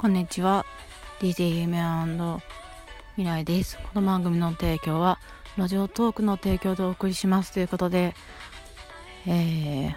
[0.00, 0.64] こんにちは。
[1.20, 1.78] DJ 夢
[3.16, 3.76] 未来です。
[3.76, 5.18] この番組の提供は
[5.58, 8.14] ラジオトークの提供でお送りしますということで
[9.26, 9.94] えー、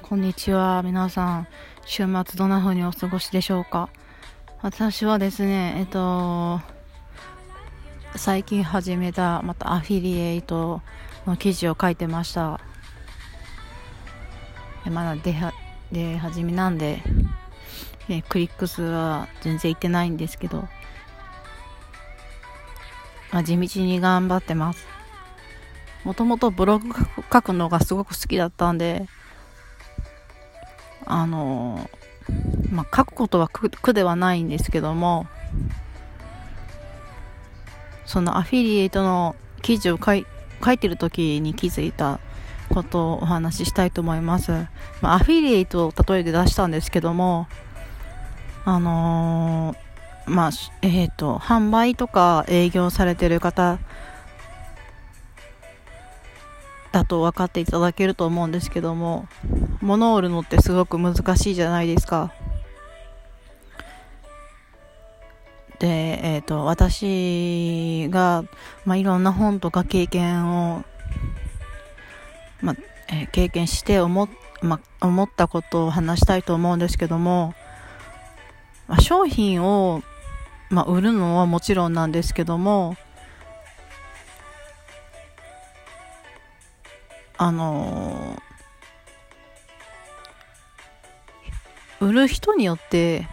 [0.00, 0.80] こんにちは。
[0.84, 1.48] 皆さん
[1.84, 3.88] 週末どんな風にお過ごしでしょうか？
[4.62, 6.60] 私はですねえっと
[8.14, 10.82] 最近始めたまたアフィリエイト
[11.26, 12.60] の記事を書いてました。
[14.88, 15.52] まだ出は
[15.90, 17.02] 出始めなんで
[18.08, 20.68] えクリック数は全然いってないんですけど、
[23.32, 24.86] まあ、地道に頑張ってます。
[26.04, 26.88] もともとブログ
[27.32, 29.06] 書くのがすごく好きだったんで、
[31.06, 31.90] あの
[32.70, 35.26] まあ、書くことは苦ではないんですけども、
[38.04, 40.26] そのアフィリエイトの記事を書い
[40.64, 42.20] 書いてる時に気づいた
[42.68, 44.52] ことをお話ししたいと思います。
[45.00, 47.48] まあ、アフィリエイトを例えで出したんですけども、
[48.66, 50.50] あのー、まあ、
[50.82, 53.78] えっ、ー、と、販売とか営業されてる方
[56.92, 59.28] だと分かっていただけると思うんですけども、
[59.82, 62.32] 物を売るのってすごく難しいじゃないですか。
[65.78, 65.88] で、
[66.22, 68.44] えっ、ー、と、私が、
[68.86, 70.84] まあ、いろんな本とか経験を、
[72.62, 72.76] まあ、
[73.10, 74.28] えー、経験して思,、
[74.62, 77.54] まあ、思ったことを話したいと思うんですけども、
[78.86, 80.02] まあ、商品を、
[80.70, 82.96] まあ、売るのはもちろんなんですけども
[87.36, 93.26] あのー、売る人によって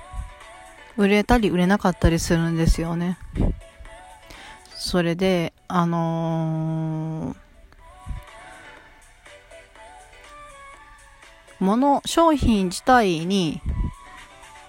[0.98, 3.18] 売れたり売れなかったりするんですよね。
[4.76, 13.62] それで、あのー、もの、商品自体に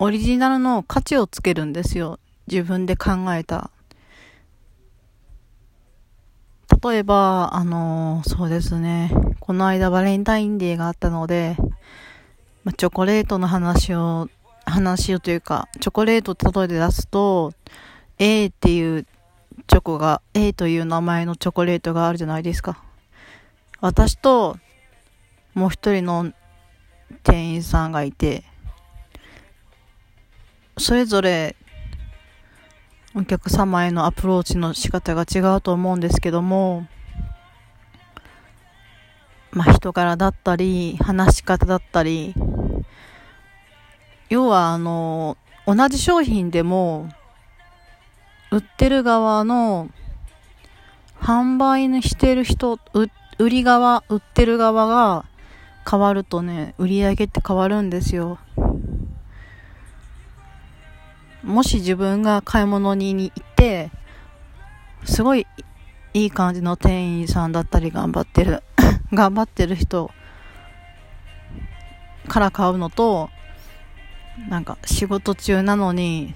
[0.04, 2.18] オリジナルの価値をつけるんですよ。
[2.48, 3.70] 自分で考えた。
[6.84, 9.12] 例えば、あの、そうですね。
[9.38, 11.56] この間バレンタインデーがあったので、
[12.64, 14.28] まチョコレートの話を、
[14.66, 17.52] 話をというか、チョコレートって例えで出すと、
[18.18, 19.06] A っていう
[19.68, 22.82] チョコが、A という名前のチョコレートがあるじゃないですか。
[23.80, 24.58] 私と、
[25.54, 26.32] もう一人の
[27.22, 28.42] 店員さんがいて、
[30.82, 31.54] それぞれ
[33.14, 36.88] お客様へのアプローチの仕方が違うと思うんですけども、
[39.52, 42.34] まあ、人柄だったり、話し方だったり、
[44.28, 45.36] 要は、あの、
[45.68, 47.08] 同じ商品でも、
[48.50, 49.88] 売ってる側の、
[51.20, 52.80] 販売にしてる人、
[53.38, 55.26] 売り側、売ってる側が
[55.88, 58.38] 変わるとね、売り上げって変わるんですよ。
[61.42, 63.90] もし自分が買い物に行って、
[65.04, 65.46] すごい
[66.14, 68.62] いい感じの店員さんだったり頑張ってる、
[69.12, 70.10] 頑張ってる人
[72.28, 73.30] から買うのと、
[74.48, 76.34] なんか仕事中なのに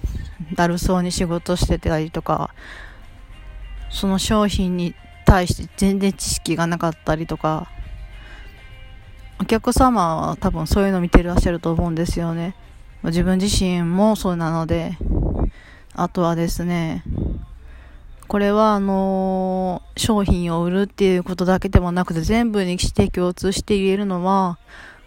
[0.53, 2.51] だるそうに仕事してたりとか、
[3.89, 4.93] その商品に
[5.25, 7.67] 対して全然知識がなかったりとか、
[9.39, 12.55] お客様は多分そういうの見てらっしゃると思うんですよね。
[13.03, 14.97] 自分自身もそうなので、
[15.93, 17.03] あとはですね、
[18.27, 24.59] これはあのー、商品を売るっていうことだけでもなくて全部にして共通して言えるのは、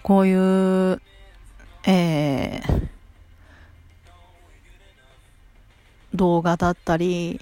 [0.03, 1.03] こういう、
[1.87, 2.89] えー、
[6.15, 7.41] 動画だったり、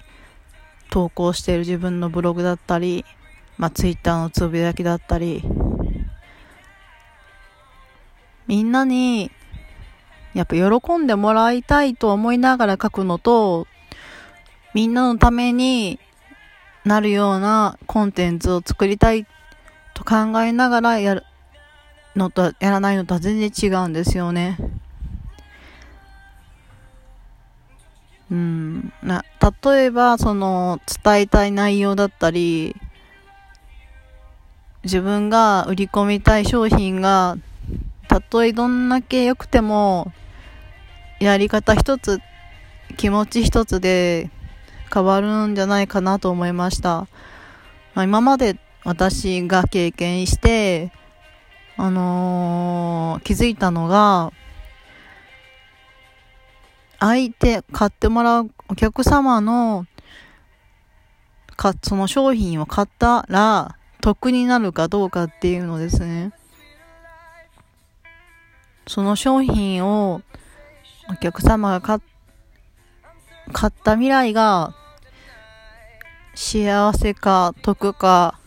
[0.90, 3.04] 投稿している自分のブログだったり、
[3.56, 5.42] まあ、ツイッターのつぶやきだったり、
[8.48, 9.30] みんなに
[10.34, 13.66] やっぱ喜んでもらいたいと思いながら書くのと、
[14.74, 15.98] みんなのために
[16.84, 19.26] なるようなコンテンツを作りたい
[19.94, 21.24] と考えながらやる
[22.14, 24.58] のと、やらないのとは全然違うんですよね。
[28.30, 28.92] うん。
[29.02, 29.24] な、
[29.64, 32.76] 例えば、その、伝えたい内容だったり、
[34.84, 37.36] 自分が売り込みたい商品が
[38.08, 40.12] たとえどんだけ良くても、
[41.20, 42.20] やり方一つ、
[42.96, 44.30] 気持ち一つで
[44.92, 47.06] 変わるんじゃないかなと思いました。
[47.94, 50.90] まあ、今まで私が経験して、
[51.76, 54.32] あのー、気づいたのが、
[56.98, 59.86] 相手、買ってもらうお客様の、
[61.56, 66.32] か、その商品を買ったら、得になるかどうかっていうのですね。
[68.88, 70.22] その商品を
[71.10, 71.98] お客様が買
[73.52, 74.74] 買った未来が
[76.34, 78.38] 幸せか得か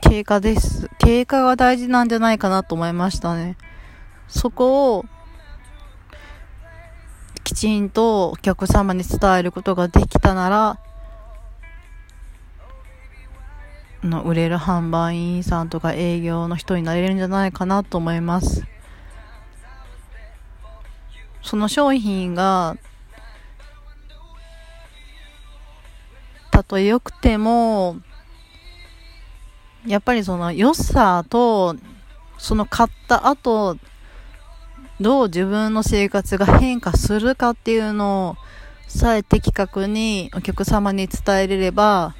[0.00, 0.88] 経過です。
[0.98, 3.56] 経過が大事なんじゃないかなと思いましたね。
[4.28, 5.04] そこを
[7.42, 10.78] きちんとお客様に伝えることができたなら
[14.06, 18.64] の売れる販売員さんとか営業の人になれるんじゃないかなと思います。
[21.42, 22.76] その商品が
[26.50, 27.98] たとえ良くても
[29.86, 31.76] やっぱりその良さと
[32.38, 33.76] その買った後
[35.00, 38.36] どう自分の生活が変化するかっていうのを
[38.88, 42.14] さえ的確にお客様に伝えれれば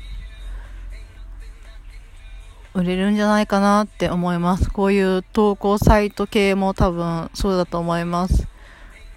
[2.76, 4.70] 売れるんじゃないかなって思います。
[4.70, 8.46] こういう投稿サイト系も多分そうだと思います。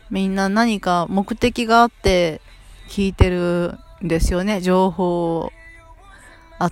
[0.10, 2.40] みんな何か目的があって
[2.88, 4.62] 聞いてるんですよね。
[4.62, 5.52] 情報を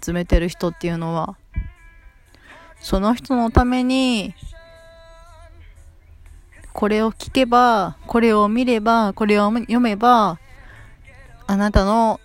[0.02, 1.36] 集めてる人っていうのは。
[2.80, 4.34] その人のために、
[6.72, 10.40] これを聞けば、これを見れば、これを読めば、
[11.48, 12.22] あなたの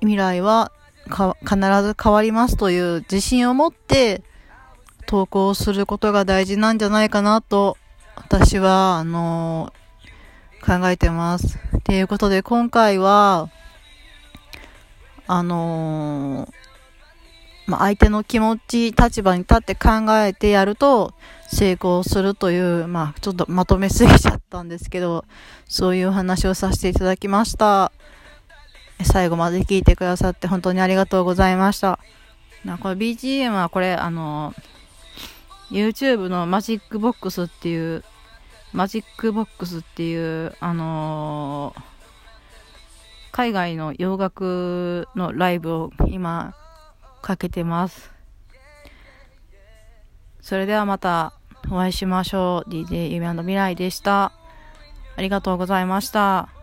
[0.00, 0.72] 未来は
[1.08, 4.22] 必ず変わりますという自信を持って
[5.06, 7.76] 投稿することが大事なんじゃないかなと
[8.16, 11.58] 私は、あのー、考えてます。
[11.84, 13.50] ということで今回は、
[15.28, 16.50] あのー、
[17.66, 19.88] まあ、相手の気持ち、立場に立って考
[20.24, 21.14] えてやると
[21.48, 25.24] 成功するという、まあ、ちょっとまとめすぎちゃったんですけど、
[25.68, 27.92] そういう話をさせていただきました。
[29.04, 31.98] 最後まで聞いてくださって本当にありがとうございました。
[32.64, 34.54] なこれ BGM はこれ、あの、
[35.70, 38.04] YouTube のマジックボックスっていう、
[38.72, 41.82] マジックボックスっていう、あのー、
[43.32, 46.54] 海外の洋楽のライブを今
[47.22, 48.10] かけてます。
[50.40, 51.32] それではまた
[51.70, 52.70] お会いしましょう。
[52.70, 54.32] DJ 夢未来でした。
[55.16, 56.55] ありがとうございました。